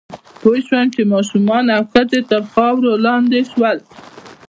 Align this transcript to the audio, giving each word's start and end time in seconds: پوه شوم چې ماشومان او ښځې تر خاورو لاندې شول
پوه 0.41 0.59
شوم 0.65 0.85
چې 0.95 1.01
ماشومان 1.13 1.65
او 1.75 1.83
ښځې 1.91 2.19
تر 2.29 2.41
خاورو 2.51 2.91
لاندې 3.05 3.39
شول 3.51 3.77